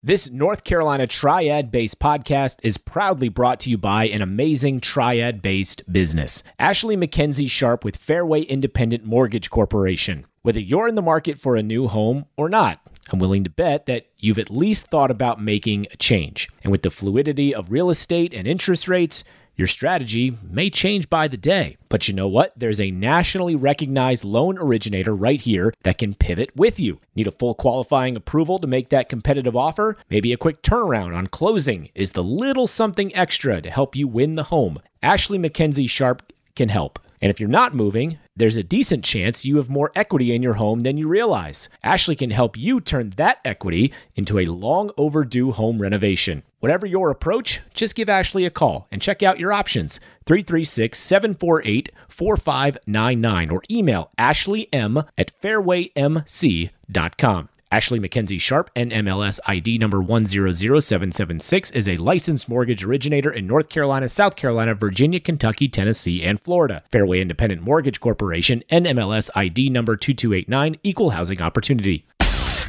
[0.00, 5.42] This North Carolina triad based podcast is proudly brought to you by an amazing triad
[5.42, 10.24] based business, Ashley McKenzie Sharp with Fairway Independent Mortgage Corporation.
[10.42, 12.78] Whether you're in the market for a new home or not,
[13.10, 16.48] I'm willing to bet that you've at least thought about making a change.
[16.62, 19.24] And with the fluidity of real estate and interest rates,
[19.58, 22.52] your strategy may change by the day, but you know what?
[22.56, 27.00] There's a nationally recognized loan originator right here that can pivot with you.
[27.16, 29.96] Need a full qualifying approval to make that competitive offer?
[30.08, 34.36] Maybe a quick turnaround on closing is the little something extra to help you win
[34.36, 34.78] the home.
[35.02, 37.00] Ashley McKenzie Sharp can help.
[37.20, 40.54] And if you're not moving, there's a decent chance you have more equity in your
[40.54, 41.68] home than you realize.
[41.82, 46.42] Ashley can help you turn that equity into a long overdue home renovation.
[46.60, 50.00] Whatever your approach, just give Ashley a call and check out your options.
[50.26, 57.48] 336 748 4599 or email ashley.m at fairwaymc.com.
[57.70, 64.08] Ashley McKenzie Sharp, NMLS ID number 100776, is a licensed mortgage originator in North Carolina,
[64.08, 66.82] South Carolina, Virginia, Kentucky, Tennessee, and Florida.
[66.90, 72.06] Fairway Independent Mortgage Corporation, NMLS ID number 2289, Equal Housing Opportunity.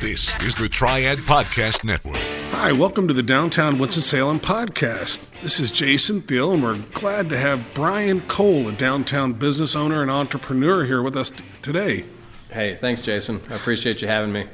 [0.02, 2.18] This is the Triad Podcast Network.
[2.52, 5.26] Hi, welcome to the Downtown Winston-Salem podcast.
[5.42, 10.02] This is Jason Thiel, and we're glad to have Brian Cole, a downtown business owner
[10.02, 12.04] and entrepreneur, here with us t- today.
[12.52, 13.40] Hey, thanks, Jason.
[13.50, 14.46] I appreciate you having me.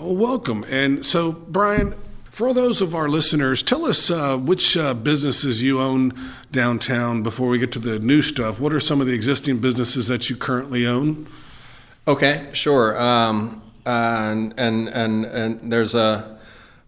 [0.00, 0.64] Well, welcome.
[0.70, 1.94] And so, Brian,
[2.30, 6.18] for those of our listeners, tell us uh, which uh, businesses you own
[6.50, 8.58] downtown before we get to the new stuff.
[8.58, 11.26] What are some of the existing businesses that you currently own?
[12.08, 12.98] Okay, sure.
[12.98, 16.38] Um, and, and and and there's a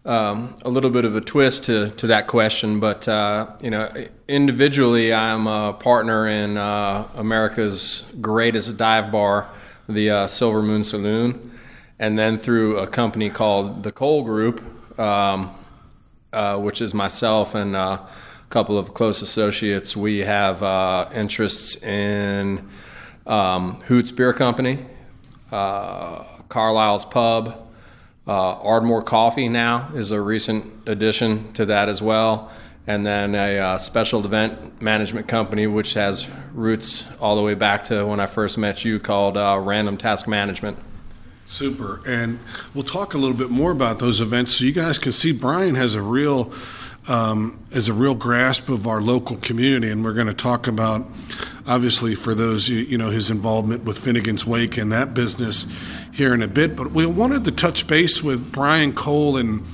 [0.07, 3.93] um, a little bit of a twist to, to that question, but uh, you know,
[4.29, 9.49] individually, I'm a partner in uh, America's greatest dive bar,
[9.89, 11.51] the uh, Silver Moon Saloon
[11.99, 14.63] and then through a company called the Cole Group,
[14.99, 15.55] um,
[16.33, 18.09] uh, which is myself and uh, a
[18.51, 19.97] couple of close associates.
[19.97, 22.69] We have uh, interests in
[23.27, 24.85] um, Hoots Beer Company,
[25.53, 27.69] uh, Carlisle's Pub,
[28.27, 29.49] uh, Ardmore Coffee.
[29.49, 32.51] Now is a recent addition to that as well.
[32.87, 37.85] And then a uh, special event management company, which has roots all the way back
[37.85, 40.77] to when I first met you, called Random Task Management.
[41.47, 42.01] Super.
[42.07, 42.39] And
[42.73, 45.75] we'll talk a little bit more about those events so you guys can see Brian
[45.75, 46.53] has a real
[47.09, 51.07] um, has a real grasp of our local community, and we're going to talk about
[51.67, 55.67] obviously for those you, you know his involvement with Finnegan's Wake and that business
[56.13, 56.77] here in a bit.
[56.77, 59.65] But we wanted to touch base with Brian Cole and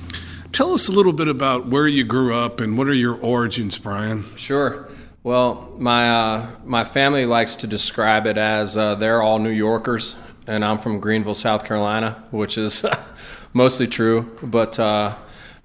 [0.51, 3.77] tell us a little bit about where you grew up and what are your origins,
[3.77, 4.25] Brian.
[4.35, 4.89] Sure.
[5.23, 10.15] Well, my uh, my family likes to describe it as uh, they're all New Yorkers
[10.47, 12.85] and I'm from Greenville, South Carolina, which is
[13.53, 14.37] mostly true.
[14.41, 15.15] But uh,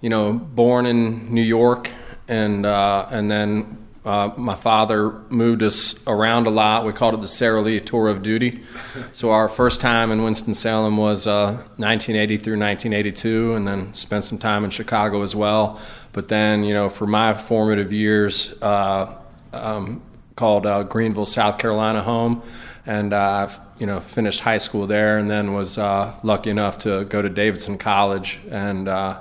[0.00, 1.92] you know, born in New York,
[2.28, 6.86] and uh, and then uh, my father moved us around a lot.
[6.86, 8.62] We called it the Sara Lee tour of duty.
[9.12, 14.22] So our first time in Winston Salem was 1980 uh, through 1982, and then spent
[14.22, 15.80] some time in Chicago as well.
[16.12, 19.16] But then, you know, for my formative years, uh,
[19.52, 20.02] um,
[20.36, 22.42] called uh, Greenville, South Carolina home,
[22.86, 23.12] and
[23.78, 27.28] you know, finished high school there, and then was uh, lucky enough to go to
[27.28, 29.20] Davidson College and uh,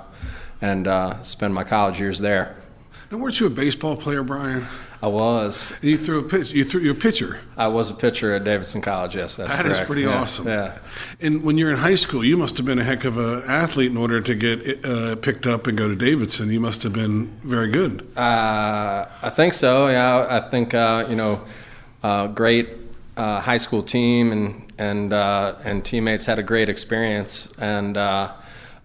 [0.60, 2.56] and uh, spend my college years there.
[3.10, 4.66] Now, weren't you a baseball player, Brian?
[5.02, 5.72] I was.
[5.82, 6.52] You threw a pitch.
[6.52, 7.40] You threw your pitcher.
[7.56, 9.16] I was a pitcher at Davidson College.
[9.16, 9.86] Yes, that's that correct.
[9.86, 10.20] pretty yeah.
[10.20, 10.46] awesome.
[10.46, 10.78] Yeah.
[11.20, 13.90] And when you're in high school, you must have been a heck of an athlete
[13.90, 16.50] in order to get uh, picked up and go to Davidson.
[16.50, 18.06] You must have been very good.
[18.16, 19.88] Uh, I think so.
[19.88, 21.42] Yeah, I think uh, you know,
[22.02, 22.68] uh, great
[23.16, 28.32] uh, high school team and and uh, and teammates had a great experience and uh,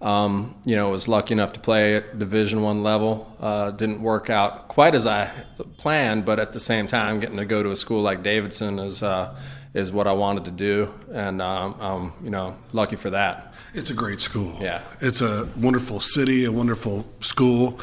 [0.01, 3.35] um, you know was lucky enough to play at Division One level.
[3.39, 5.31] Uh, didn't work out quite as I
[5.77, 9.03] planned, but at the same time, getting to go to a school like Davidson is
[9.03, 9.37] uh,
[9.73, 13.53] is what I wanted to do, and um, I'm you know lucky for that.
[13.73, 14.57] It's a great school.
[14.59, 17.79] Yeah, it's a wonderful city, a wonderful school.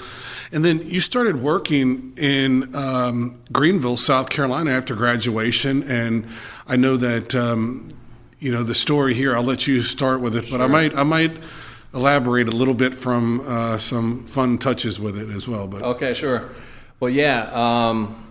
[0.50, 5.82] And then you started working in um, Greenville, South Carolina after graduation.
[5.82, 6.26] And
[6.66, 7.90] I know that, um,
[8.38, 10.60] you know, the story here, I'll let you start with it, but.
[10.60, 11.36] I might, I might
[11.94, 15.66] elaborate a little bit from uh, some fun touches with it as well.
[15.66, 16.50] But Okay, sure.
[17.00, 17.50] Well, yeah.
[17.52, 18.24] Um,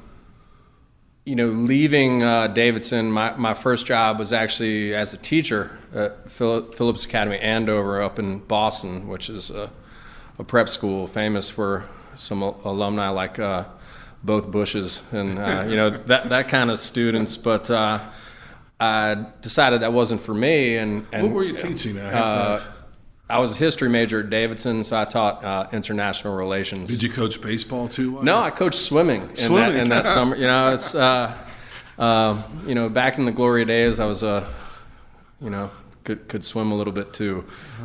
[1.26, 6.32] you know, leaving uh, Davidson, my, my first job was actually as a teacher at
[6.32, 9.70] Phillips Academy Andover up in Boston, which is a,
[10.40, 13.66] a prep school famous for some alumni like uh,
[14.24, 17.36] both Bushes and uh, you know that that kind of students.
[17.36, 18.00] But uh,
[18.80, 20.78] I decided that wasn't for me.
[20.78, 21.98] And, and what were you teaching?
[21.98, 22.60] Uh,
[23.30, 26.90] I was a history major at Davidson, so I taught uh, international relations.
[26.90, 28.24] Did you coach baseball too?
[28.24, 29.74] No, I coached swimming in, Swimming.
[29.74, 30.36] That, in that summer.
[30.36, 31.38] You know, it's uh,
[31.98, 34.48] uh, you know back in the glory days, I was a
[35.42, 35.72] you know
[36.06, 37.44] could could swim a little bit too,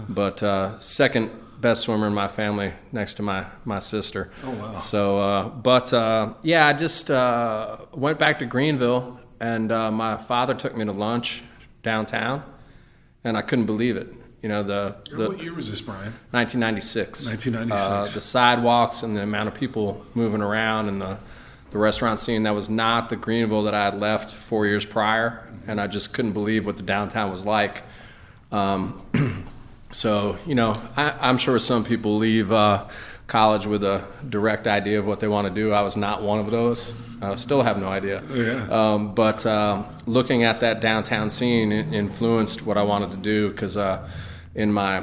[0.09, 4.31] but uh, second best swimmer in my family next to my my sister.
[4.45, 4.79] Oh, wow.
[4.79, 10.17] So, uh, but uh, yeah, I just uh, went back to Greenville, and uh, my
[10.19, 11.43] father took me to lunch
[11.83, 12.45] downtown,
[13.25, 14.13] and I couldn't believe it.
[14.43, 15.29] You know the the.
[15.29, 16.13] what year was this, Brian?
[16.33, 17.27] 1996.
[17.27, 17.89] 1996.
[17.89, 21.17] Uh, the sidewalks and the amount of people moving around and the,
[21.71, 25.49] the restaurant scene, that was not the Greenville that I had left four years prior.
[25.69, 27.83] And I just couldn't believe what the downtown was like.
[28.51, 29.47] Um,
[29.93, 32.89] so, you know, I, I'm sure some people leave uh,
[33.29, 35.73] college with a direct idea of what they want to do.
[35.73, 36.93] I was not one of those.
[37.23, 38.25] I still have no idea.
[38.33, 38.67] Yeah.
[38.69, 43.51] Um, but uh, looking at that downtown scene in- influenced what I wanted to do
[43.51, 44.09] because uh,
[44.55, 45.03] in my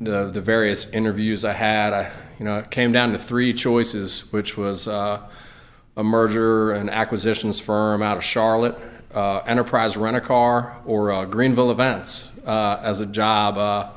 [0.00, 4.30] the, the various interviews I had, I you know it came down to three choices,
[4.32, 5.28] which was uh,
[5.96, 8.76] a merger and acquisitions firm out of Charlotte,
[9.14, 13.90] uh, Enterprise Rent a Car, or uh, Greenville Events uh, as a job uh,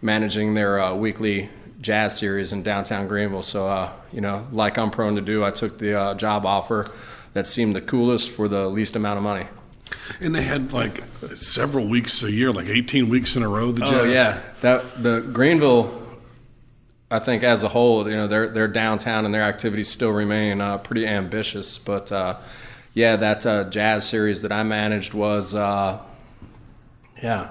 [0.00, 1.50] managing their uh, weekly
[1.80, 3.42] jazz series in downtown Greenville.
[3.42, 6.86] So, you know, like I'm prone to do, I took the job offer
[7.32, 9.46] that seemed the coolest for the least amount of money.
[10.20, 11.02] And they had like
[11.34, 13.72] several weeks a year, like 18 weeks in a row.
[13.72, 13.92] The Jazz.
[13.92, 16.00] Oh yeah, that the Greenville.
[17.10, 20.60] I think as a whole, you know, their their downtown and their activities still remain
[20.60, 21.76] uh, pretty ambitious.
[21.76, 22.38] But uh,
[22.94, 25.98] yeah, that uh, jazz series that I managed was uh,
[27.22, 27.50] yeah,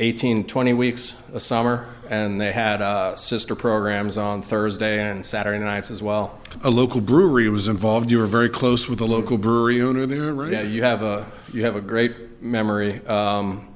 [0.00, 5.62] 18, 20 weeks a summer, and they had uh, sister programs on Thursday and Saturday
[5.62, 6.40] nights as well.
[6.64, 8.10] A local brewery was involved.
[8.10, 10.50] You were very close with the local brewery owner there, right?
[10.50, 13.06] Yeah, you have a you have a great memory.
[13.06, 13.68] Um,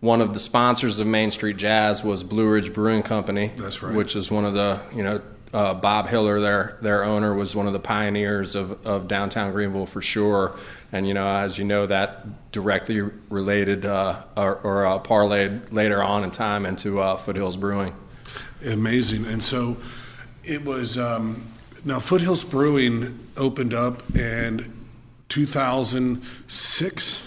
[0.00, 3.52] one of the sponsors of Main Street Jazz was Blue Ridge Brewing Company.
[3.56, 3.94] That's right.
[3.94, 7.68] Which is one of the you know uh, Bob Hiller, their their owner, was one
[7.68, 10.56] of the pioneers of, of downtown Greenville for sure.
[10.90, 16.02] And you know, as you know, that directly related uh, or, or uh, parlayed later
[16.02, 17.94] on in time into uh, Foothills Brewing.
[18.64, 19.26] Amazing.
[19.26, 19.76] And so
[20.44, 21.46] it was um,
[21.84, 24.74] now Foothills Brewing opened up in
[25.28, 27.22] 2006.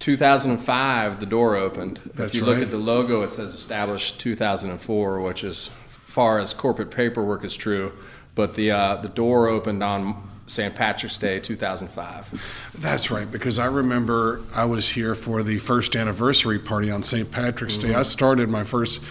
[0.00, 2.00] 2005, the door opened.
[2.14, 5.70] That's if you look at the logo, it says established 2004, which is
[6.06, 7.92] far as corporate paperwork is true.
[8.34, 10.74] But the uh, the door opened on St.
[10.74, 12.70] Patrick's Day, 2005.
[12.74, 17.30] That's right, because I remember I was here for the first anniversary party on St.
[17.30, 17.94] Patrick's Day.
[17.94, 19.02] I started my first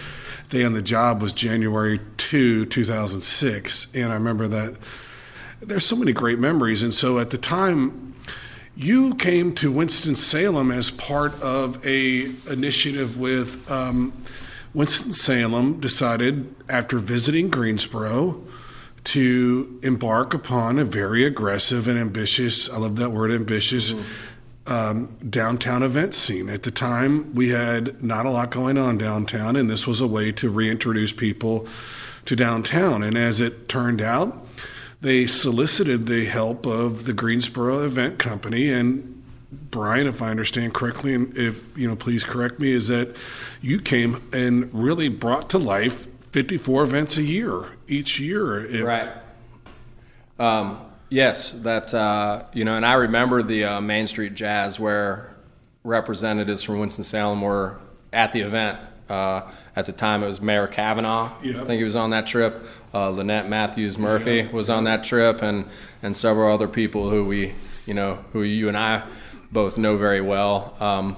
[0.50, 4.78] day on the job was January 2, 2006, and I remember that
[5.60, 6.82] there's so many great memories.
[6.82, 8.14] And so at the time,
[8.76, 14.12] you came to Winston Salem as part of a initiative with um,
[14.72, 18.40] Winston Salem decided after visiting Greensboro
[19.08, 23.94] to embark upon a very aggressive and ambitious, I love that word, ambitious,
[24.66, 26.50] um, downtown event scene.
[26.50, 30.06] At the time, we had not a lot going on downtown, and this was a
[30.06, 31.66] way to reintroduce people
[32.26, 33.02] to downtown.
[33.02, 34.46] And as it turned out,
[35.00, 39.14] they solicited the help of the Greensboro Event Company and
[39.70, 43.16] Brian, if I understand correctly, and if you know, please correct me, is that
[43.62, 46.06] you came and really brought to life
[46.42, 48.64] 54 events a year each year.
[48.64, 49.08] If- Right.
[50.38, 50.78] Um,
[51.08, 55.34] yes, that uh, you know, and I remember the uh, Main Street Jazz where
[55.82, 57.80] representatives from Winston Salem were
[58.12, 58.78] at the event.
[59.08, 61.30] Uh, at the time, it was Mayor Cavanagh.
[61.42, 61.56] Yep.
[61.56, 62.62] I think he was on that trip.
[62.94, 65.64] Uh, Lynette Matthews Murphy was on that trip, and
[66.04, 67.52] and several other people who we,
[67.84, 69.02] you know, who you and I
[69.50, 70.76] both know very well.
[70.78, 71.16] Um,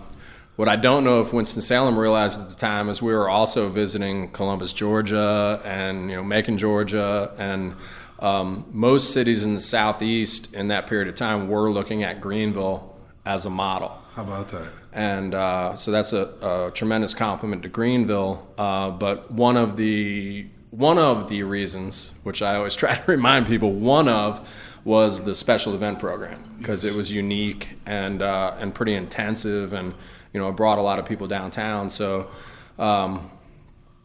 [0.60, 3.70] what I don't know if Winston Salem realized at the time is we were also
[3.70, 7.74] visiting Columbus, Georgia, and you know Macon, Georgia, and
[8.18, 12.94] um, most cities in the southeast in that period of time were looking at Greenville
[13.24, 14.02] as a model.
[14.14, 14.68] How about that?
[14.92, 18.46] And uh, so that's a, a tremendous compliment to Greenville.
[18.58, 23.46] Uh, but one of the one of the reasons, which I always try to remind
[23.46, 24.46] people, one of
[24.84, 29.94] was the special event program because it was unique and uh, and pretty intensive, and
[30.32, 31.90] you know it brought a lot of people downtown.
[31.90, 32.30] So.
[32.78, 33.30] Um,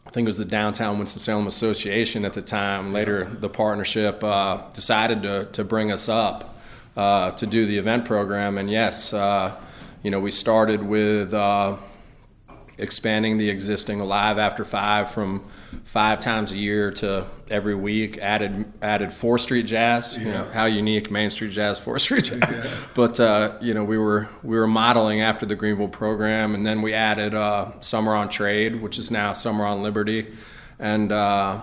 [0.06, 2.92] I think it was the Downtown Winston-Salem Association at the time.
[2.92, 6.56] Later, the partnership uh, decided to, to bring us up
[6.96, 8.56] uh, to do the event program.
[8.56, 9.60] And yes, uh,
[10.04, 11.76] you know, we started with uh,
[12.78, 15.44] expanding the existing live After Five from
[15.84, 18.18] five times a year to every week.
[18.18, 20.18] Added added Fourth Street Jazz.
[20.18, 22.40] You know how unique Main Street Jazz, Fourth Street Jazz.
[22.40, 22.86] Yeah.
[22.94, 26.82] But uh, you know we were we were modeling after the Greenville program, and then
[26.82, 30.32] we added uh, Summer on Trade, which is now Summer on Liberty,
[30.78, 31.60] and uh,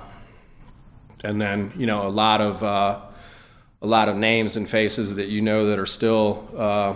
[1.24, 3.00] and then you know a lot of uh,
[3.82, 6.93] a lot of names and faces that you know that are still uh,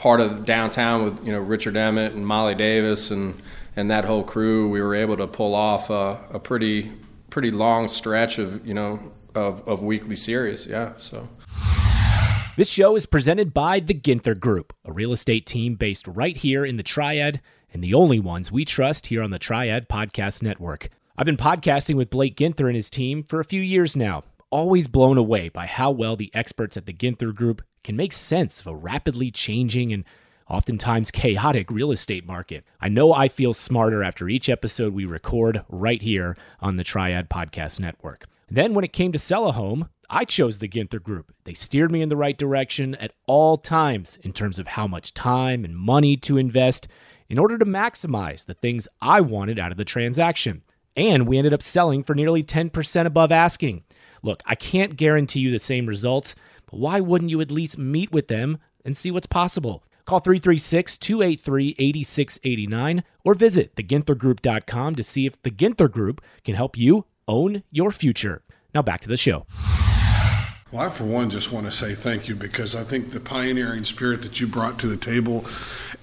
[0.00, 3.40] part of downtown with you know Richard Emmett and Molly Davis and
[3.76, 4.68] and that whole crew.
[4.68, 6.90] We were able to pull off a, a pretty
[7.28, 8.98] pretty long stretch of you know
[9.34, 10.66] of, of weekly series.
[10.66, 11.28] Yeah, so.
[12.56, 16.64] This show is presented by the Ginther Group, a real estate team based right here
[16.64, 17.40] in the Triad,
[17.72, 20.88] and the only ones we trust here on the Triad Podcast Network.
[21.16, 24.88] I've been podcasting with Blake Ginther and his team for a few years now, always
[24.88, 28.66] blown away by how well the experts at the Ginther Group can make sense of
[28.66, 30.04] a rapidly changing and
[30.48, 32.64] oftentimes chaotic real estate market.
[32.80, 37.30] I know I feel smarter after each episode we record right here on the Triad
[37.30, 38.26] Podcast Network.
[38.50, 41.32] Then, when it came to sell a home, I chose the Ginther Group.
[41.44, 45.14] They steered me in the right direction at all times in terms of how much
[45.14, 46.88] time and money to invest
[47.28, 50.62] in order to maximize the things I wanted out of the transaction.
[50.96, 53.84] And we ended up selling for nearly 10% above asking.
[54.24, 56.34] Look, I can't guarantee you the same results,
[56.70, 59.84] why wouldn't you at least meet with them and see what's possible?
[60.04, 66.76] Call 336 283 8689 or visit theginthergroup.com to see if the Ginther Group can help
[66.76, 68.42] you own your future.
[68.74, 69.46] Now back to the show.
[70.72, 73.84] Well, I, for one, just want to say thank you because I think the pioneering
[73.84, 75.44] spirit that you brought to the table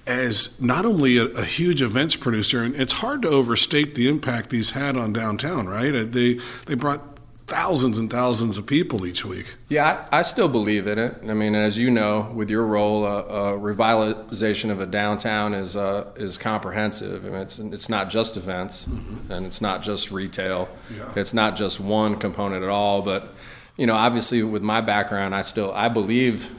[0.06, 4.50] as not only a, a, huge events producer, and it's hard to overstate the impact
[4.50, 5.94] these had on downtown, right?
[5.94, 7.17] Uh, they, they brought
[7.48, 9.54] thousands and thousands of people each week.
[9.68, 11.16] Yeah, I, I, still believe in it.
[11.26, 15.74] I mean, as you know, with your role, uh, uh, revitalization of a downtown is
[15.74, 17.24] uh, is comprehensive.
[17.24, 19.32] I mean, it's it's not just events, mm-hmm.
[19.32, 20.68] and it's not just retail.
[20.94, 21.10] Yeah.
[21.16, 23.02] It's not just one component at all.
[23.02, 23.32] But
[23.76, 26.50] you know, obviously, with my background, I still I believe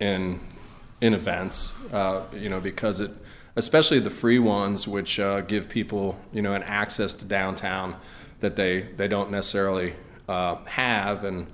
[0.00, 0.40] in
[1.00, 1.72] in events.
[1.92, 3.10] Uh, you know, because it,
[3.56, 7.96] especially the free ones, which uh, give people you know an access to downtown
[8.40, 9.94] that they they don't necessarily
[10.30, 11.24] uh, have.
[11.24, 11.48] And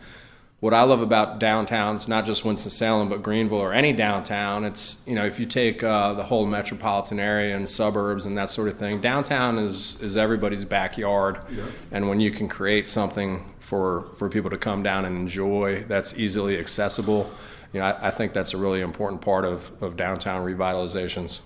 [0.60, 4.98] what I love about downtowns, not just Winston Salem, but Greenville or any downtown, it's
[5.06, 8.68] you know if you take uh, the whole metropolitan area and suburbs and that sort
[8.68, 11.38] of thing, downtown is is everybody's backyard.
[11.50, 11.64] Yeah.
[11.90, 16.18] And when you can create something for for people to come down and enjoy that's
[16.18, 17.30] easily accessible,
[17.72, 21.40] you know I, I think that's a really important part of of downtown revitalizations.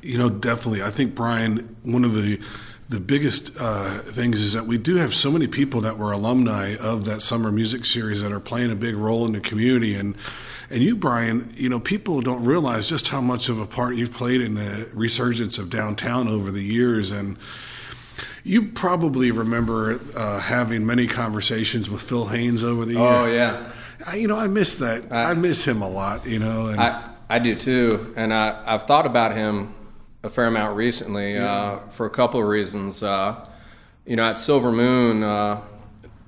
[0.00, 0.82] You know, definitely.
[0.82, 2.40] I think Brian, one of the
[2.88, 6.76] the biggest uh, things is that we do have so many people that were alumni
[6.76, 10.16] of that summer music series that are playing a big role in the community and
[10.70, 14.12] and you Brian you know people don't realize just how much of a part you've
[14.12, 17.36] played in the resurgence of downtown over the years and
[18.46, 23.02] you probably remember uh, having many conversations with Phil Hanes over the years.
[23.02, 23.72] Oh yeah,
[24.06, 25.10] I, you know I miss that.
[25.10, 26.26] I, I, miss him a lot.
[26.26, 29.74] You know, and, I I do too, and I I've thought about him
[30.26, 31.50] a fair amount recently yeah.
[31.50, 33.02] uh, for a couple of reasons.
[33.02, 33.42] Uh,
[34.04, 35.60] you know, at Silver Moon, uh,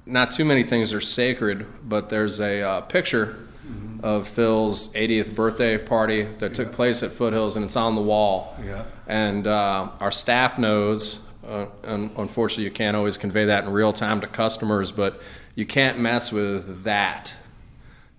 [0.06, 4.04] not too many things are sacred, but there's a uh, picture mm-hmm.
[4.04, 8.56] of Phil's 80th birthday party that took place at Foothills, and it's on the wall.
[8.64, 8.84] Yeah.
[9.06, 11.26] And uh, our staff knows.
[11.46, 15.20] Uh, and unfortunately, you can't always convey that in real time to customers, but
[15.54, 17.34] you can't mess with that.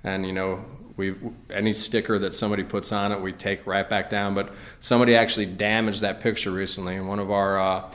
[0.04, 0.66] And you know,
[1.00, 1.16] we
[1.50, 4.36] any sticker that somebody puts on it, we take right back down.
[4.36, 7.92] But somebody actually damaged that picture recently, and one of our uh,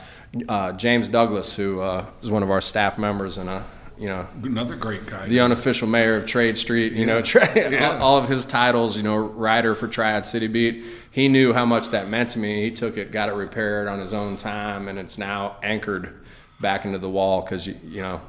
[0.49, 3.63] uh, James Douglas, who uh, is one of our staff members and a
[3.97, 6.93] you know another great guy, the unofficial mayor of Trade Street.
[6.93, 7.05] You yeah.
[7.05, 7.99] know, tra- yeah.
[7.99, 8.97] all of his titles.
[8.97, 10.83] You know, writer for Triad City Beat.
[11.11, 12.63] He knew how much that meant to me.
[12.63, 16.21] He took it, got it repaired on his own time, and it's now anchored
[16.59, 18.19] back into the wall because you, you know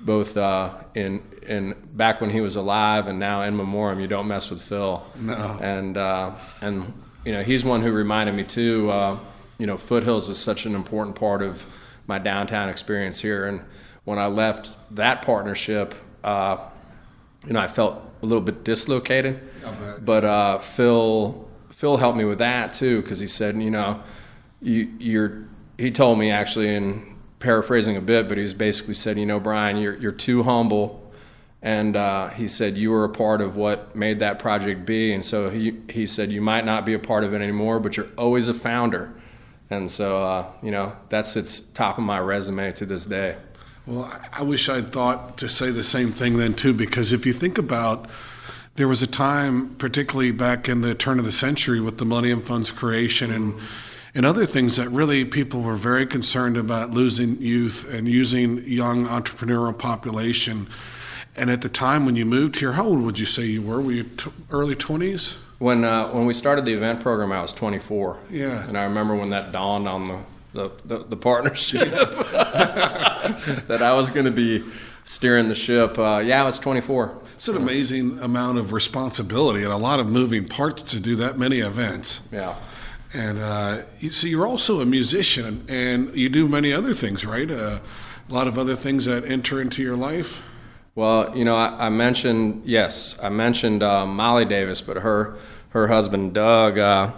[0.00, 4.00] both uh, in in back when he was alive and now in memoriam.
[4.00, 5.04] You don't mess with Phil.
[5.16, 5.58] No.
[5.60, 6.92] And uh, and
[7.24, 8.90] you know he's one who reminded me too.
[8.90, 9.18] Uh,
[9.58, 11.66] you know, Foothills is such an important part of
[12.06, 13.46] my downtown experience here.
[13.46, 13.60] And
[14.04, 16.58] when I left that partnership, uh,
[17.46, 19.40] you know, I felt a little bit dislocated.
[20.04, 24.02] But uh, Phil Phil helped me with that too because he said, you know,
[24.60, 25.44] you, you're.
[25.76, 29.76] He told me actually in paraphrasing a bit, but he's basically said, you know, Brian,
[29.76, 31.04] you're you're too humble.
[31.60, 35.24] And uh, he said you were a part of what made that project be, and
[35.24, 38.06] so he he said you might not be a part of it anymore, but you're
[38.16, 39.12] always a founder,
[39.68, 43.36] and so uh, you know that's its top of my resume to this day.
[43.86, 47.32] Well, I wish I'd thought to say the same thing then too, because if you
[47.32, 48.08] think about
[48.76, 52.40] there was a time, particularly back in the turn of the century with the Millennium
[52.42, 53.54] Fund's creation and
[54.14, 59.06] and other things that really people were very concerned about losing youth and using young
[59.06, 60.68] entrepreneurial population.
[61.36, 63.80] And at the time when you moved here, how old would you say you were?
[63.80, 65.36] Were you t- early 20s?
[65.58, 68.18] When uh, when we started the event program, I was 24.
[68.30, 68.66] Yeah.
[68.66, 70.18] And I remember when that dawned on the
[70.54, 74.64] the, the, the partnership that I was going to be
[75.04, 75.98] steering the ship.
[75.98, 77.16] Uh, yeah, I was 24.
[77.34, 81.38] It's an amazing amount of responsibility and a lot of moving parts to do that
[81.38, 82.22] many events.
[82.32, 82.56] Yeah.
[83.14, 87.50] And uh, so you're also a musician, and you do many other things, right?
[87.50, 87.78] Uh,
[88.28, 90.42] a lot of other things that enter into your life.
[90.94, 95.36] Well, you know, I, I mentioned yes, I mentioned uh, Molly Davis, but her
[95.70, 97.12] her husband Doug uh,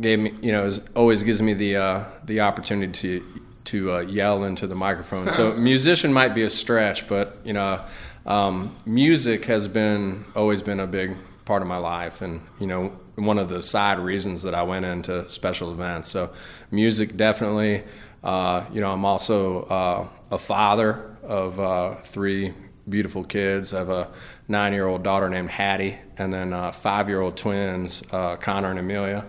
[0.00, 4.00] gave me, you know, is, always gives me the uh, the opportunity to to uh,
[4.00, 5.30] yell into the microphone.
[5.30, 7.84] So musician might be a stretch, but you know,
[8.24, 12.92] um, music has been always been a big part of my life, and you know,
[13.16, 16.08] one of the side reasons that I went into special events.
[16.08, 16.30] So
[16.70, 17.82] music definitely.
[18.22, 22.54] Uh, you know, I'm also uh, a father of uh, three
[22.88, 23.74] beautiful kids.
[23.74, 24.08] I have a
[24.48, 29.26] nine-year-old daughter named Hattie, and then uh, five-year-old twins, uh, Connor and Amelia.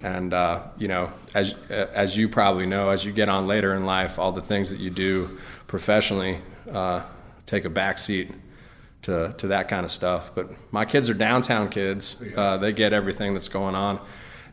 [0.00, 3.86] And uh, you know, as as you probably know, as you get on later in
[3.86, 6.38] life, all the things that you do professionally
[7.46, 8.32] take a backseat
[9.02, 10.30] to to that kind of stuff.
[10.34, 14.00] But my kids are downtown kids; uh, they get everything that's going on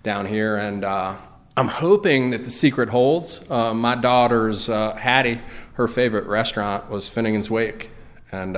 [0.03, 1.17] down here, and uh,
[1.57, 3.49] I'm hoping that the secret holds.
[3.49, 5.41] Uh, my daughter's uh, Hattie,
[5.73, 7.91] her favorite restaurant was Finnegan's Wake,
[8.31, 8.57] and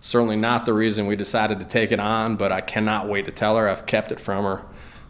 [0.00, 2.36] certainly not the reason we decided to take it on.
[2.36, 3.68] But I cannot wait to tell her.
[3.68, 4.62] I've kept it from her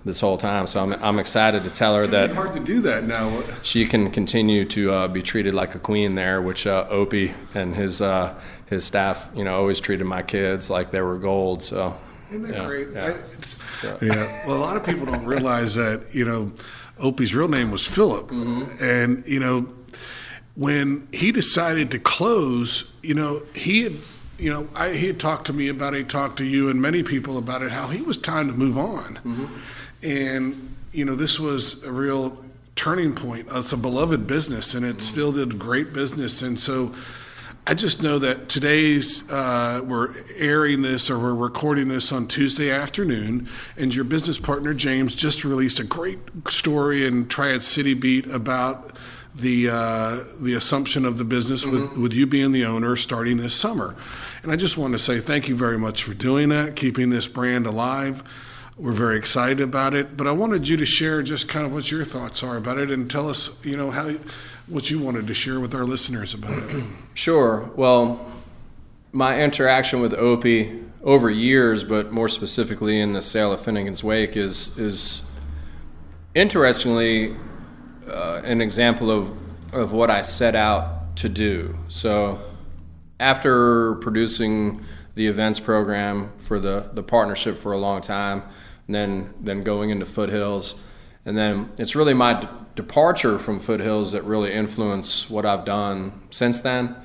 [0.05, 0.67] this whole time.
[0.67, 3.43] So I'm, I'm excited to tell her that hard to do that now.
[3.63, 7.75] She can continue to uh, be treated like a queen there, which uh, Opie and
[7.75, 8.35] his uh,
[8.73, 11.63] his staff, you know, always treated my kids like they were gold.
[11.63, 11.97] So.
[12.31, 12.89] Isn't that yeah, great?
[12.93, 13.17] Yeah.
[13.83, 14.47] I, yeah.
[14.47, 16.53] Well, a lot of people don't realize that you know,
[16.99, 18.83] Opie's real name was Philip, mm-hmm.
[18.83, 19.69] and you know,
[20.55, 23.93] when he decided to close, you know, he had
[24.43, 26.83] you know, I, he had talked to me about it, he talked to you and
[26.83, 29.15] many people about it, how he was time to move on.
[29.15, 29.47] Mm-hmm.
[30.03, 32.37] And, you know, this was a real
[32.75, 33.47] turning point.
[33.53, 36.43] It's a beloved business and it still did great business.
[36.43, 36.93] And so
[37.65, 42.73] I just know that today's, uh, we're airing this or we're recording this on Tuesday
[42.73, 48.27] afternoon, and your business partner, James, just released a great story in Triad City Beat
[48.27, 48.97] about
[49.37, 51.91] the uh, the assumption of the business mm-hmm.
[51.91, 53.95] with, with you being the owner starting this summer.
[54.43, 57.29] And I just want to say thank you very much for doing that, keeping this
[57.29, 58.25] brand alive.
[58.83, 61.89] We're very excited about it, but I wanted you to share just kind of what
[61.93, 64.11] your thoughts are about it and tell us, you know, how
[64.67, 66.85] what you wanted to share with our listeners about it.
[67.15, 67.71] Sure.
[67.77, 68.29] Well,
[69.13, 74.37] my interaction with Opie over years, but more specifically in the sale of Finnegan's Wake,
[74.37, 75.23] is is
[76.35, 77.37] interestingly
[78.09, 79.31] uh, an example of
[79.73, 81.79] of what I set out to do.
[81.87, 82.41] So,
[83.21, 88.43] after producing the events program for the, the partnership for a long time,
[88.95, 90.81] then then going into Foothills,
[91.25, 96.23] and then it's really my d- departure from Foothills that really influenced what I've done
[96.31, 96.97] since then.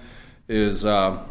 [0.47, 1.23] Is uh,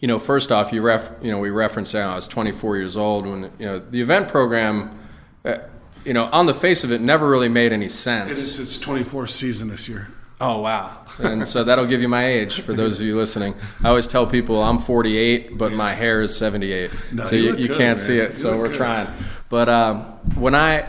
[0.00, 3.26] you know, first off, you ref, you know, we referenced I was 24 years old
[3.26, 4.98] when you know the event program.
[5.44, 5.58] Uh,
[6.04, 8.30] you know, on the face of it, never really made any sense.
[8.30, 10.08] It is its 24th season this year.
[10.40, 10.96] Oh wow!
[11.18, 13.54] And so that'll give you my age for those of you listening.
[13.84, 17.56] I always tell people I'm 48, but my hair is 78, no, so you, you,
[17.56, 18.06] you good, can't man.
[18.06, 18.30] see it.
[18.30, 18.76] You so we're good.
[18.76, 19.14] trying.
[19.50, 20.02] But um,
[20.36, 20.88] when I,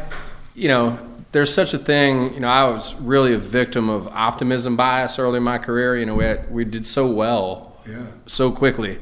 [0.55, 0.97] you know,
[1.31, 2.33] there's such a thing.
[2.33, 5.97] You know, I was really a victim of optimism bias early in my career.
[5.97, 8.07] You know, we had, we did so well, yeah.
[8.25, 8.99] so quickly.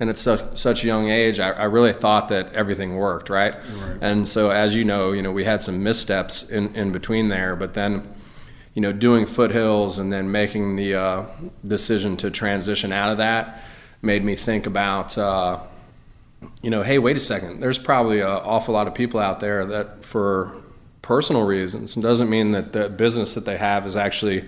[0.00, 3.54] And at such, such a young age, I, I really thought that everything worked, right?
[3.54, 3.98] right?
[4.00, 7.54] And so, as you know, you know, we had some missteps in, in between there,
[7.54, 8.12] but then
[8.74, 11.26] you know, doing foothills and then making the uh,
[11.64, 13.62] decision to transition out of that
[14.00, 15.60] made me think about, uh,
[16.62, 17.60] you know, hey, wait a second.
[17.60, 20.52] There's probably an awful lot of people out there that, for
[21.02, 24.44] personal reasons, and doesn't mean that the business that they have is actually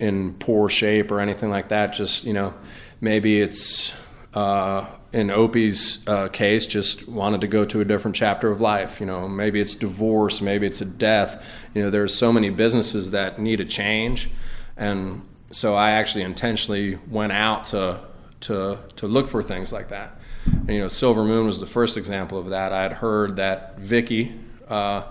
[0.00, 1.92] in poor shape or anything like that.
[1.92, 2.54] Just you know,
[3.00, 3.92] maybe it's
[4.34, 8.98] uh, in Opie's uh, case, just wanted to go to a different chapter of life.
[8.98, 11.44] You know, maybe it's divorce, maybe it's a death.
[11.74, 14.30] You know, there's so many businesses that need a change,
[14.76, 18.00] and so I actually intentionally went out to
[18.42, 20.18] to to look for things like that.
[20.46, 22.72] And, you know, Silver Moon was the first example of that.
[22.72, 24.34] I had heard that Vicky
[24.66, 25.04] uh,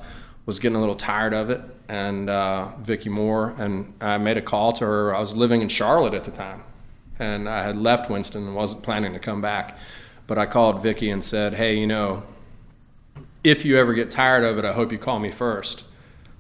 [0.46, 4.42] was getting a little tired of it, and uh, Vicky Moore, and I made a
[4.42, 5.16] call to her.
[5.16, 6.64] I was living in Charlotte at the time
[7.22, 9.78] and I had left Winston and wasn't planning to come back.
[10.26, 12.24] But I called Vicky and said, "Hey, you know,
[13.44, 15.84] if you ever get tired of it, I hope you call me first.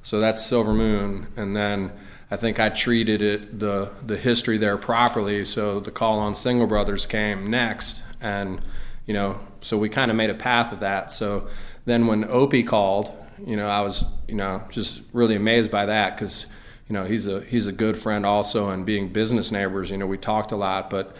[0.03, 1.91] So that's Silver Moon, and then
[2.31, 5.45] I think I treated it the the history there properly.
[5.45, 8.59] So the call on Single Brothers came next, and
[9.05, 11.11] you know, so we kind of made a path of that.
[11.11, 11.47] So
[11.85, 13.11] then when Opie called,
[13.45, 16.47] you know, I was you know just really amazed by that because
[16.91, 20.05] you know he's a he's a good friend also, and being business neighbors, you know,
[20.05, 21.15] we talked a lot, but.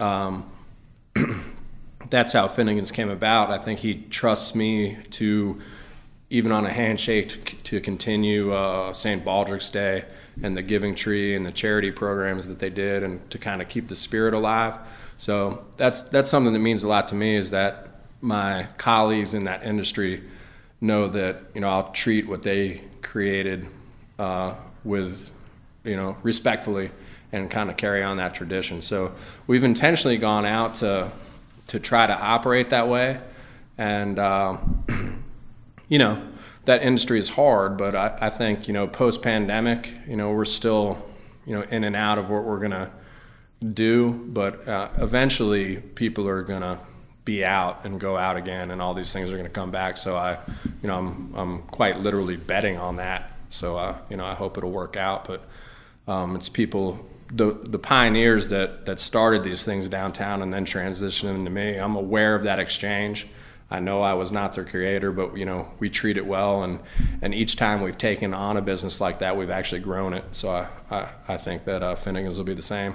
[0.00, 0.50] Um,
[2.10, 3.50] that's how Finnegan's came about.
[3.50, 5.60] I think he trusts me to,
[6.28, 9.24] even on a handshake, to, to continue uh, St.
[9.24, 10.06] Baldrick's Day
[10.42, 13.68] and the Giving Tree and the charity programs that they did, and to kind of
[13.68, 14.76] keep the spirit alive.
[15.18, 17.36] So that's that's something that means a lot to me.
[17.36, 17.88] Is that
[18.20, 20.24] my colleagues in that industry
[20.80, 23.68] know that you know I'll treat what they created
[24.18, 24.54] uh,
[24.84, 25.30] with
[25.84, 26.90] you know respectfully
[27.32, 28.82] and kind of carry on that tradition.
[28.82, 29.12] So
[29.46, 31.10] we've intentionally gone out to
[31.68, 33.20] to try to operate that way,
[33.78, 34.58] and uh,
[35.88, 36.22] you know
[36.64, 37.76] that industry is hard.
[37.76, 41.04] But I, I think you know post pandemic, you know we're still
[41.46, 42.90] you know in and out of what we're gonna
[43.72, 46.78] do, but uh, eventually people are gonna
[47.24, 49.96] be out and go out again, and all these things are going to come back.
[49.96, 50.38] So I,
[50.82, 53.31] you know, I'm I'm quite literally betting on that.
[53.52, 55.26] So uh, you know, I hope it'll work out.
[55.26, 55.44] But
[56.06, 61.22] um, it's people the the pioneers that that started these things downtown and then transitioned
[61.22, 61.76] them to me.
[61.76, 63.26] I'm aware of that exchange.
[63.70, 66.80] I know I was not their creator, but you know we treat it well, and
[67.22, 70.24] and each time we've taken on a business like that, we've actually grown it.
[70.32, 72.94] So I I, I think that uh, Finnegan's will be the same.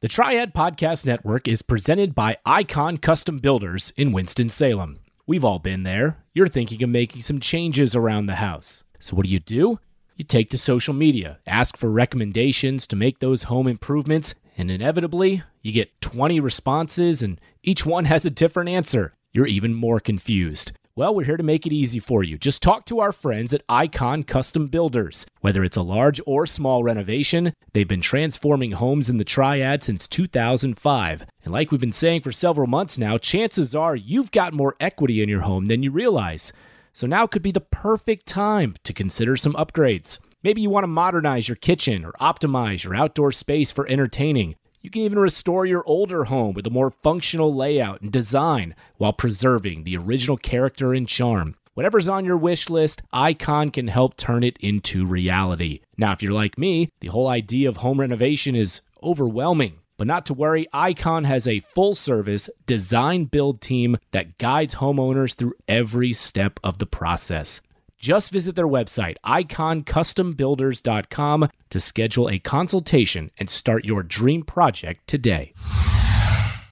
[0.00, 4.96] The Triad Podcast Network is presented by Icon Custom Builders in Winston Salem.
[5.28, 6.16] We've all been there.
[6.34, 8.82] You're thinking of making some changes around the house.
[9.02, 9.80] So what do you do?
[10.14, 15.42] You take to social media, ask for recommendations to make those home improvements, and inevitably,
[15.60, 19.12] you get 20 responses and each one has a different answer.
[19.32, 20.70] You're even more confused.
[20.94, 22.38] Well, we're here to make it easy for you.
[22.38, 25.26] Just talk to our friends at Icon Custom Builders.
[25.40, 30.06] Whether it's a large or small renovation, they've been transforming homes in the Triad since
[30.06, 31.26] 2005.
[31.44, 35.22] And like we've been saying for several months now, chances are you've got more equity
[35.22, 36.52] in your home than you realize.
[36.92, 40.18] So now could be the perfect time to consider some upgrades.
[40.42, 44.56] Maybe you want to modernize your kitchen or optimize your outdoor space for entertaining.
[44.80, 49.12] You can even restore your older home with a more functional layout and design while
[49.12, 51.54] preserving the original character and charm.
[51.74, 55.80] Whatever's on your wish list, Icon can help turn it into reality.
[55.96, 59.78] Now, if you're like me, the whole idea of home renovation is overwhelming.
[60.02, 65.36] But not to worry, Icon has a full service design build team that guides homeowners
[65.36, 67.60] through every step of the process.
[68.00, 75.52] Just visit their website, iconcustombuilders.com, to schedule a consultation and start your dream project today.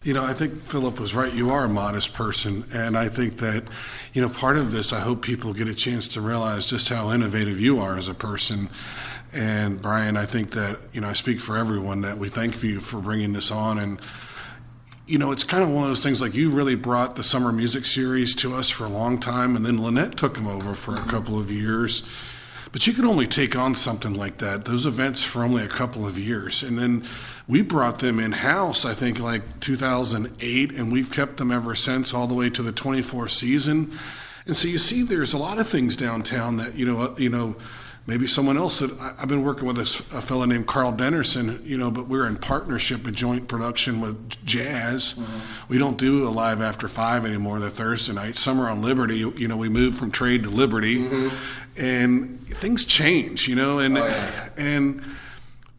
[0.02, 1.32] You know, I think Philip was right.
[1.32, 2.64] You are a modest person.
[2.72, 3.64] And I think that,
[4.14, 7.12] you know, part of this, I hope people get a chance to realize just how
[7.12, 8.70] innovative you are as a person
[9.32, 12.80] and Brian, I think that, you know, I speak for everyone that we thank you
[12.80, 13.78] for bringing this on.
[13.78, 14.00] And,
[15.06, 17.52] you know, it's kind of one of those things like you really brought the summer
[17.52, 20.94] music series to us for a long time, and then Lynette took them over for
[20.94, 22.02] a couple of years.
[22.72, 26.06] But you can only take on something like that, those events for only a couple
[26.06, 26.62] of years.
[26.62, 27.04] And then
[27.48, 32.14] we brought them in house, I think, like 2008, and we've kept them ever since,
[32.14, 33.98] all the way to the 24 season.
[34.46, 37.56] And so you see, there's a lot of things downtown that, you know, you know,
[38.06, 38.80] maybe someone else.
[38.80, 39.82] That, I've been working with a,
[40.16, 44.44] a fellow named Carl Dennerson, you know, but we're in partnership, a joint production with
[44.44, 45.14] Jazz.
[45.14, 45.38] Mm-hmm.
[45.68, 47.58] We don't do a live after five anymore.
[47.60, 49.18] The Thursday night, Summer on Liberty.
[49.18, 51.36] You know, we moved from trade to Liberty, mm-hmm.
[51.76, 53.48] And things change.
[53.48, 54.48] You know, and oh, yeah.
[54.56, 55.02] and.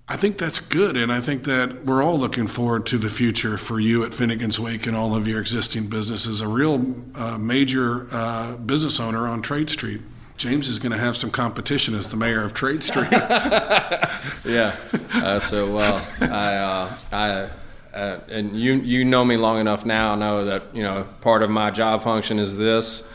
[0.10, 3.58] I think that's good, and I think that we're all looking forward to the future
[3.58, 6.42] for you at Finnegan's Wake and all of your existing businesses.
[6.42, 10.02] A real uh, major uh, business owner on Trade Street.
[10.36, 13.10] James is going to have some competition as the mayor of Trade Street.
[13.12, 14.76] yeah.
[15.14, 17.50] Uh, so, well, I, uh, I,
[17.96, 21.50] uh, and you, you know me long enough now, know that you know part of
[21.50, 23.08] my job function is this,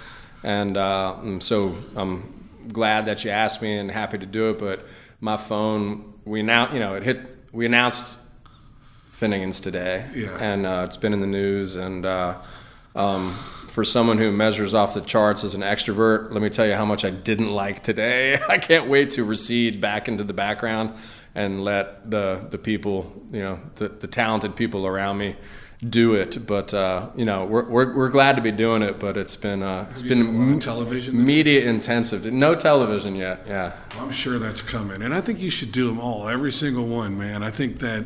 [0.44, 2.35] and uh, so I'm
[2.72, 4.58] glad that you asked me and happy to do it.
[4.58, 4.86] But
[5.20, 7.20] my phone, we now, you know, it hit.
[7.52, 8.16] We announced
[9.12, 10.36] Finnegan's today, yeah.
[10.38, 12.38] and uh, it's been in the news, and uh,
[12.94, 13.32] um,
[13.68, 16.84] for someone who measures off the charts as an extrovert, let me tell you how
[16.84, 18.38] much I didn't like today.
[18.48, 20.96] I can't wait to recede back into the background
[21.34, 25.36] and let the the people, you know, the, the talented people around me
[25.82, 26.46] do it.
[26.46, 28.98] But uh, you know, we're, we're, we're glad to be doing it.
[28.98, 32.24] But it's been uh, it's been television media intensive.
[32.32, 33.44] No television yet.
[33.46, 36.86] Yeah, I'm sure that's coming, and I think you should do them all, every single
[36.86, 37.42] one, man.
[37.42, 38.04] I think that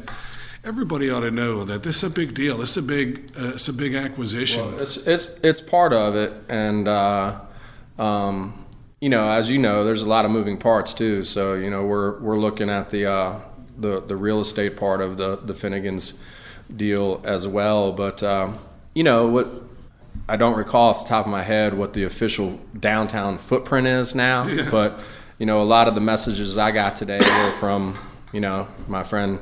[0.64, 2.58] everybody ought to know that this is a big deal.
[2.58, 4.64] This is a big, uh, it's a big acquisition.
[4.72, 7.40] Well, it's it's it's part of it, and uh,
[7.98, 8.64] um,
[9.00, 11.24] you know, as you know, there's a lot of moving parts too.
[11.24, 13.40] So you know, we're we're looking at the uh,
[13.78, 16.18] the the real estate part of the the Finnegan's
[16.76, 17.92] deal as well.
[17.92, 18.58] But um,
[18.94, 19.48] you know what?
[20.28, 24.14] I don't recall off the top of my head what the official downtown footprint is
[24.14, 24.68] now, yeah.
[24.70, 25.00] but
[25.38, 27.98] you know, a lot of the messages I got today were from
[28.32, 29.40] you know my friend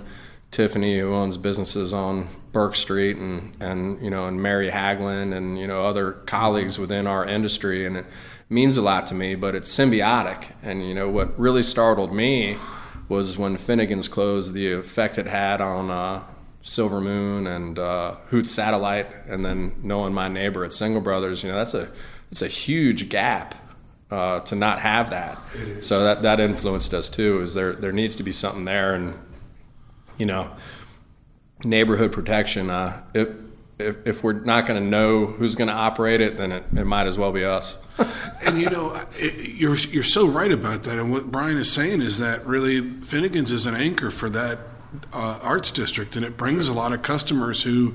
[0.50, 5.58] Tiffany, who owns businesses on Burke Street, and and you know, and Mary Haglund, and
[5.58, 8.06] you know, other colleagues within our industry, and it
[8.48, 9.34] means a lot to me.
[9.34, 12.56] But it's symbiotic, and you know, what really startled me
[13.08, 16.22] was when Finnegan's closed, the effect it had on uh,
[16.68, 21.50] Silver Moon and uh, Hoot Satellite, and then knowing my neighbor at Single Brothers, you
[21.50, 21.88] know, that's a
[22.30, 23.54] it's a huge gap
[24.10, 25.38] uh, to not have that.
[25.80, 27.40] So that that influenced us too.
[27.40, 29.14] Is there there needs to be something there, and
[30.18, 30.50] you know,
[31.64, 32.68] neighborhood protection.
[32.68, 33.28] Uh, if,
[33.78, 36.84] if, if we're not going to know who's going to operate it, then it, it
[36.84, 37.80] might as well be us.
[38.44, 40.98] and you know, it, you're you're so right about that.
[40.98, 44.58] And what Brian is saying is that really Finnegan's is an anchor for that
[45.12, 47.94] uh, arts district, and it brings a lot of customers who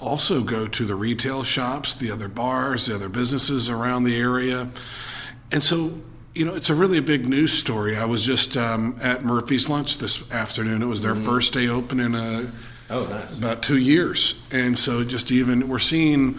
[0.00, 4.68] also go to the retail shops, the other bars, the other businesses around the area,
[5.50, 5.92] and so
[6.38, 7.96] you know, it's a really big news story.
[7.96, 10.82] I was just um, at Murphy's lunch this afternoon.
[10.82, 11.24] It was their mm-hmm.
[11.24, 12.48] first day open in a
[12.90, 13.38] oh, nice.
[13.38, 16.38] about two years, and so just even we're seeing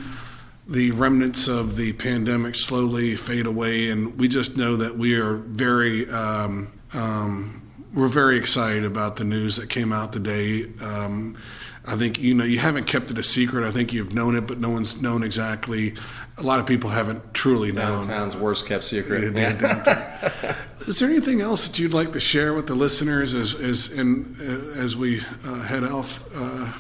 [0.70, 5.36] the remnants of the pandemic slowly fade away, and we just know that we are
[5.36, 7.62] very um, um,
[7.94, 10.66] we're very excited about the news that came out today.
[10.82, 11.38] Um,
[11.86, 13.66] I think you know you haven't kept it a secret.
[13.66, 15.96] I think you've known it, but no one's known exactly.
[16.38, 18.08] A lot of people haven't truly known.
[18.08, 19.36] Downtown's worst kept secret.
[19.36, 20.56] Yeah.
[20.88, 24.36] Is there anything else that you'd like to share with the listeners as as in,
[24.40, 26.24] uh, as we uh, head off?
[26.36, 26.72] Uh,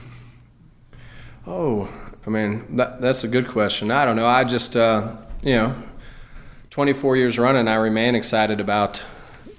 [1.47, 1.89] oh,
[2.25, 3.89] I mean that, that's a good question.
[3.89, 4.27] I don't know.
[4.27, 5.75] I just uh, you know,
[6.69, 9.03] 24 years running, I remain excited about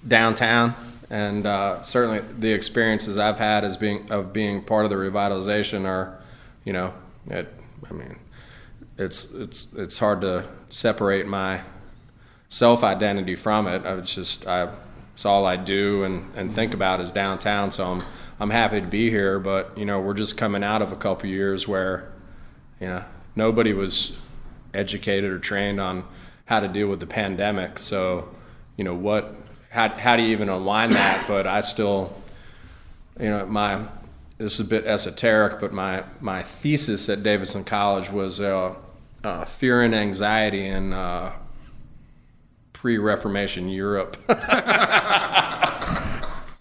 [0.07, 0.75] downtown
[1.11, 5.85] and uh, certainly the experiences I've had as being of being part of the revitalization
[5.85, 6.19] are,
[6.65, 6.95] you know,
[7.27, 7.53] it.
[7.89, 8.17] I mean,
[8.97, 11.63] it's it's it's hard to separate my
[12.49, 13.85] self identity from it.
[13.85, 14.73] It's just I,
[15.15, 17.73] it's all I do and, and think about is downtown.
[17.73, 18.03] So I'm
[18.39, 21.29] I'm happy to be here, but you know we're just coming out of a couple
[21.29, 22.13] years where,
[22.81, 24.17] you know, nobody was
[24.73, 26.05] educated or trained on
[26.45, 27.81] how to deal with the pandemic.
[27.81, 28.29] So,
[28.77, 29.35] you know what
[29.71, 31.25] how, how do you even unwind that?
[31.27, 32.15] But I still,
[33.19, 33.87] you know, my
[34.37, 38.75] this is a bit esoteric, but my my thesis at Davidson College was uh,
[39.25, 41.33] uh, fear and anxiety in uh,
[42.73, 44.17] pre-Reformation Europe.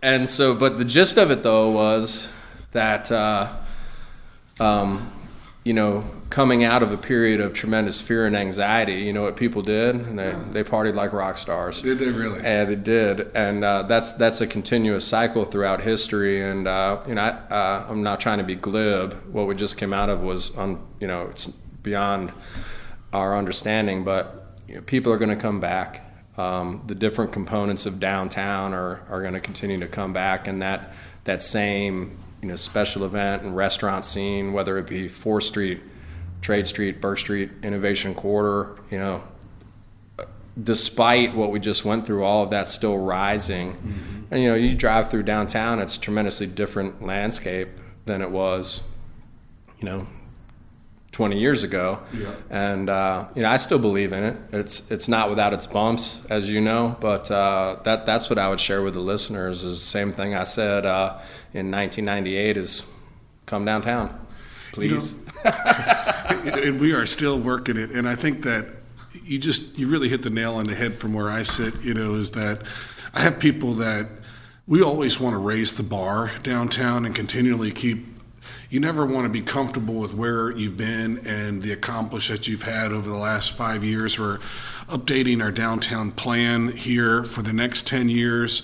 [0.02, 2.32] and so, but the gist of it though was
[2.72, 3.12] that.
[3.12, 3.58] Uh,
[4.60, 5.12] um,
[5.64, 9.36] you know, coming out of a period of tremendous fear and anxiety, you know what
[9.36, 9.96] people did?
[9.96, 11.82] And they, they partied like rock stars.
[11.82, 12.44] Did they really?
[12.44, 16.44] And they did, and uh, that's that's a continuous cycle throughout history.
[16.48, 19.14] And uh, you know, I, uh, I'm not trying to be glib.
[19.32, 22.32] What we just came out of was, un, you know, it's beyond
[23.12, 24.04] our understanding.
[24.04, 26.06] But you know, people are going to come back.
[26.38, 30.62] Um, the different components of downtown are are going to continue to come back, and
[30.62, 35.82] that that same you know special event and restaurant scene, whether it be Fourth Street,
[36.42, 39.24] Trade Street, Burke Street, Innovation Quarter, you know,
[40.62, 43.74] despite what we just went through, all of that's still rising.
[43.74, 44.22] Mm-hmm.
[44.32, 47.70] And you know, you drive through downtown, it's a tremendously different landscape
[48.06, 48.84] than it was,
[49.80, 50.08] you know,
[51.12, 52.00] 20 years ago.
[52.14, 52.32] Yeah.
[52.50, 54.38] And uh, you know, I still believe in it.
[54.52, 56.96] It's it's not without its bumps, as you know.
[57.00, 59.64] But uh, that that's what I would share with the listeners.
[59.64, 61.20] Is the same thing I said uh,
[61.54, 62.86] in 1998: is
[63.46, 64.18] come downtown,
[64.72, 65.14] please.
[65.14, 65.29] You know,
[66.64, 67.92] and we are still working it.
[67.92, 68.68] And I think that
[69.24, 71.82] you just you really hit the nail on the head from where I sit.
[71.82, 72.62] You know, is that
[73.14, 74.08] I have people that
[74.68, 78.06] we always want to raise the bar downtown and continually keep
[78.70, 82.94] you never want to be comfortable with where you've been and the accomplishments you've had
[82.94, 84.20] over the last five years.
[84.20, 84.38] We're
[84.90, 88.62] updating our downtown plan here for the next 10 years.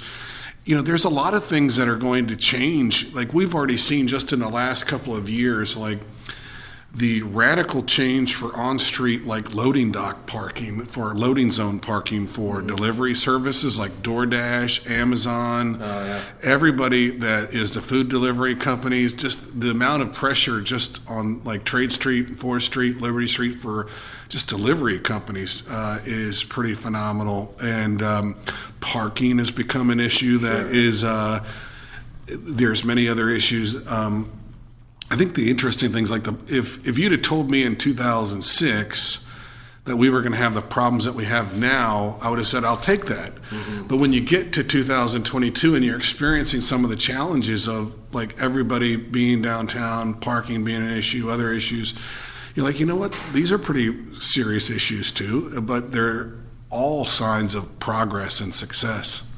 [0.64, 3.14] You know, there's a lot of things that are going to change.
[3.16, 6.00] Like we've already seen just in the last couple of years, like
[6.96, 12.68] the radical change for on-street like loading dock parking for loading zone parking for mm-hmm.
[12.68, 16.22] delivery services like DoorDash, Amazon, oh, yeah.
[16.42, 21.66] everybody that is the food delivery companies, just the amount of pressure just on like
[21.66, 23.88] Trade Street, Fourth Street, Liberty Street for
[24.30, 28.38] just delivery companies uh, is pretty phenomenal, and um,
[28.80, 30.74] parking has become an issue that sure.
[30.74, 31.04] is.
[31.04, 31.46] Uh,
[32.28, 33.86] there's many other issues.
[33.88, 34.32] Um,
[35.10, 39.26] I think the interesting things like the if if you'd have told me in 2006
[39.86, 42.48] that we were going to have the problems that we have now, I would have
[42.48, 43.36] said, I'll take that.
[43.36, 43.84] Mm-hmm.
[43.84, 48.40] But when you get to 2022 and you're experiencing some of the challenges of like
[48.42, 51.94] everybody being downtown, parking being an issue, other issues,
[52.56, 53.14] you're like, you know what?
[53.32, 56.34] These are pretty serious issues too, but they're
[56.72, 59.30] all signs of progress and success.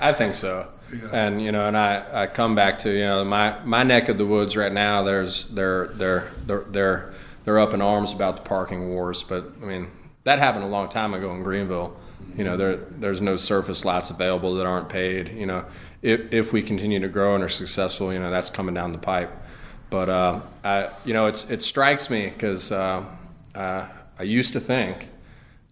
[0.00, 0.68] I think so.
[0.92, 1.08] Yeah.
[1.12, 4.18] And you know, and I, I come back to you know my, my neck of
[4.18, 5.02] the woods right now.
[5.02, 7.12] There's they're they're they're they're
[7.44, 9.22] they're up in arms about the parking wars.
[9.22, 9.90] But I mean,
[10.24, 11.96] that happened a long time ago in Greenville.
[12.36, 15.28] You know, there there's no surface lots available that aren't paid.
[15.30, 15.64] You know,
[16.02, 18.98] if if we continue to grow and are successful, you know, that's coming down the
[18.98, 19.30] pipe.
[19.90, 23.04] But uh, I, you know, it's it strikes me because uh,
[23.54, 25.10] uh, I used to think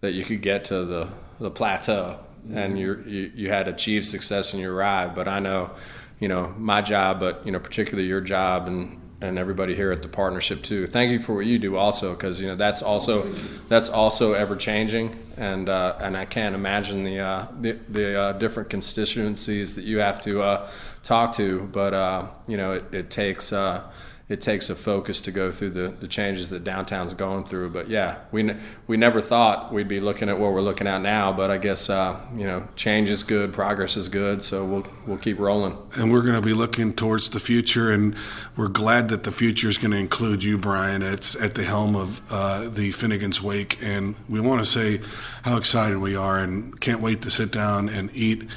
[0.01, 2.19] that you could get to the the plateau
[2.53, 2.95] and you
[3.35, 5.15] you had achieved success and you arrived.
[5.15, 5.71] But I know,
[6.19, 10.01] you know, my job, but you know, particularly your job and and everybody here at
[10.01, 10.87] the partnership too.
[10.87, 13.23] Thank you for what you do also, because you know that's also
[13.67, 18.31] that's also ever changing, and uh, and I can't imagine the uh, the, the uh,
[18.33, 20.69] different constituencies that you have to uh,
[21.03, 23.83] talk to, but uh, you know it, it takes uh,
[24.29, 27.71] it takes a focus to go through the, the changes that downtown's going through.
[27.71, 28.53] But yeah, we
[28.85, 31.33] we never thought we'd be looking at what we're looking at now.
[31.33, 35.17] But I guess uh, you know change is good, progress is good, so we'll we'll
[35.17, 35.75] keep rolling.
[35.95, 38.15] And we're going to be looking towards the future, and
[38.55, 41.01] we're glad that the future is going to include you, Brian.
[41.01, 45.01] It's at the helm of uh, the Finnegan's Wake, and we want to say
[45.41, 48.47] how excited we are, and can't wait to sit down and eat.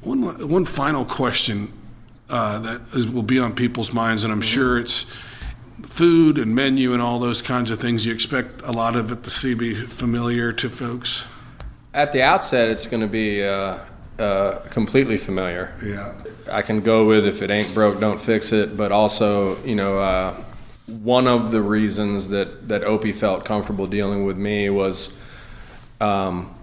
[0.00, 1.72] One one final question
[2.30, 4.48] uh, that is, will be on people's minds, and I'm mm-hmm.
[4.48, 5.06] sure it's
[5.82, 8.04] food and menu and all those kinds of things.
[8.04, 11.24] You expect a lot of it to see be familiar to folks.
[11.92, 13.78] At the outset, it's going to be uh,
[14.18, 15.72] uh, completely familiar.
[15.84, 16.14] Yeah,
[16.50, 18.76] I can go with if it ain't broke, don't fix it.
[18.76, 20.34] But also, you know, uh,
[20.86, 25.18] one of the reasons that that Opie felt comfortable dealing with me was.
[26.00, 26.54] Um,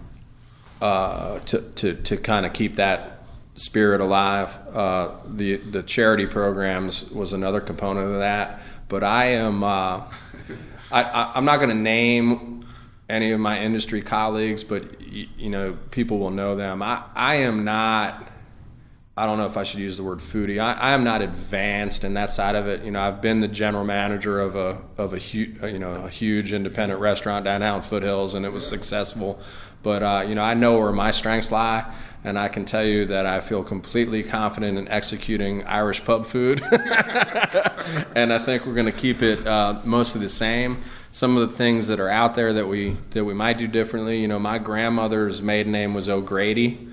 [0.81, 3.10] uh, to, to, to kind of keep that
[3.55, 4.57] Spirit Alive.
[4.73, 8.61] Uh, the the charity programs was another component of that.
[8.87, 10.03] But I am uh,
[10.91, 12.65] I, am not going to name
[13.09, 16.81] any of my industry colleagues, but y- you know people will know them.
[16.81, 18.27] I, I am not.
[19.17, 20.59] I don't know if I should use the word foodie.
[20.59, 22.83] I, I, am not advanced in that side of it.
[22.83, 26.09] You know, I've been the general manager of a of a hu- you know a
[26.09, 29.39] huge independent restaurant downtown Foothills, and it was successful.
[29.83, 31.91] But uh, you know, I know where my strengths lie
[32.23, 36.61] and I can tell you that I feel completely confident in executing Irish pub food.
[38.15, 40.81] and I think we're going to keep it uh, mostly the same.
[41.11, 44.19] Some of the things that are out there that we that we might do differently,
[44.21, 46.87] you know, my grandmother's maiden name was O'Grady,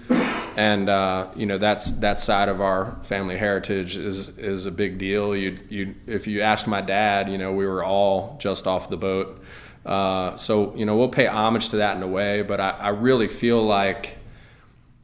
[0.57, 4.99] and uh, you know that's that side of our family heritage is is a big
[4.99, 5.37] deal.
[5.37, 8.97] You you if you ask my dad, you know, we were all just off the
[8.97, 9.41] boat.
[9.89, 12.89] Uh, so you know we'll pay homage to that in a way, but I, I
[12.91, 14.19] really feel like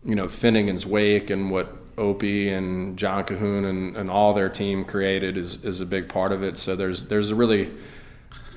[0.04, 4.84] you know Finnegan's Wake and what Opie and John Cahoon and, and all their team
[4.84, 6.58] created is, is a big part of it.
[6.58, 7.70] So there's there's a really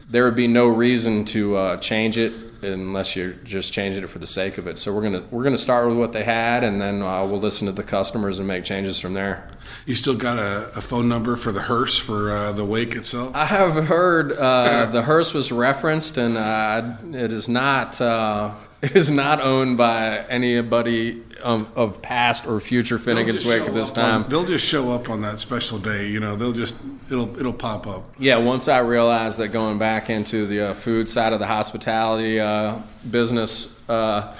[0.10, 4.20] there would be no reason to uh, change it unless you're just changing it for
[4.20, 4.80] the sake of it.
[4.80, 7.68] So we're gonna we're gonna start with what they had, and then uh, we'll listen
[7.68, 9.48] to the customers and make changes from there.
[9.86, 13.36] You still got a, a phone number for the hearse for uh, the wake itself?
[13.36, 18.96] I have heard uh, the hearse was referenced, and uh, it is not uh, it
[18.96, 24.24] is not owned by anybody of, of past or future Finnegan's Wake at this time.
[24.24, 26.10] On, they'll just show up on that special day.
[26.10, 26.76] You know, they'll just
[27.12, 28.04] it'll it'll pop up.
[28.20, 32.40] Yeah, once I realized that going back into the uh, food side of the hospitality
[32.40, 33.74] uh, business.
[33.90, 34.36] Uh,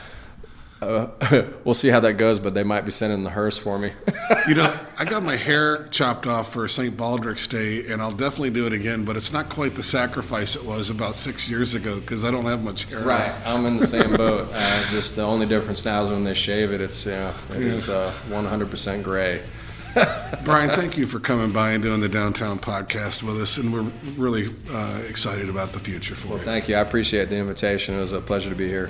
[0.82, 1.08] uh,
[1.64, 3.94] we'll see how that goes, but they might be sending the hearse for me.
[4.48, 6.96] you know, I got my hair chopped off for St.
[6.96, 10.64] Baldrick's Day, and I'll definitely do it again, but it's not quite the sacrifice it
[10.64, 13.00] was about six years ago because I don't have much hair.
[13.00, 13.34] Right.
[13.46, 14.50] I'm in the same boat.
[14.58, 17.62] Uh, just the only difference now is when they shave it, it's, you know, it
[17.62, 17.74] yeah.
[17.74, 19.42] is uh, 100% gray.
[20.44, 23.92] Brian, thank you for coming by and doing the Downtown podcast with us, and we're
[24.16, 26.44] really uh, excited about the future for well, you.
[26.44, 26.76] Thank you.
[26.76, 27.96] I appreciate the invitation.
[27.96, 28.90] It was a pleasure to be here.